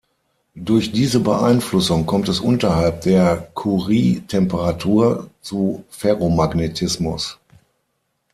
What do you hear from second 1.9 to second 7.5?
kommt es unterhalb der Curie-Temperatur zu Ferromagnetismus.